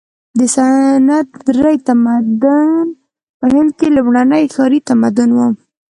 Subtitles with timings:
[0.37, 1.09] د سند
[1.57, 2.85] درې تمدن
[3.39, 5.39] په هند کې لومړنی ښاري تمدن و.